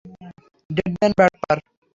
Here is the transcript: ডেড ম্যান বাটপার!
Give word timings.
ডেড 0.69 0.91
ম্যান 0.95 1.11
বাটপার! 1.19 1.57